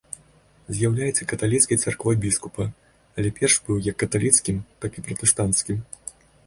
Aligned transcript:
З'яўляецца 0.77 1.27
каталіцкай 1.31 1.77
царквой 1.85 2.19
біскупа, 2.25 2.65
але 3.19 3.29
перш 3.41 3.53
быў 3.69 3.77
як 3.93 4.01
каталіцкім, 4.07 4.57
так 4.85 4.91
і 5.01 5.07
пратэстанцкім. 5.11 5.77